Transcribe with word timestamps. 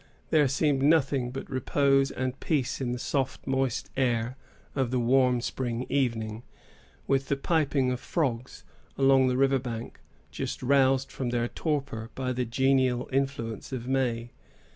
There 0.31 0.47
seemed 0.47 0.81
nothing 0.81 1.29
but 1.29 1.47
repose 1.47 2.09
and 2.09 2.39
peace 2.39 2.81
in 2.81 2.91
the 2.91 2.97
soft, 2.97 3.45
moist 3.45 3.91
air 3.95 4.35
of 4.75 4.89
the 4.89 4.97
warm 4.99 5.41
spring 5.41 5.85
evening, 5.89 6.41
with 7.05 7.27
the 7.27 7.37
piping 7.37 7.91
of 7.91 7.99
frogs 7.99 8.63
along 8.97 9.27
the 9.27 9.37
river 9.37 9.59
bank, 9.59 9.99
just 10.31 10.63
roused 10.63 11.11
from 11.11 11.29
their 11.29 11.47
torpor 11.49 12.09
by 12.15 12.33
the 12.33 12.45
genial 12.45 13.09
influence 13.11 13.71
of 13.71 13.87
May. 13.87 14.31